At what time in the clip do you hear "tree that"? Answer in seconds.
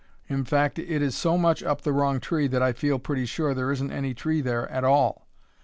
2.19-2.63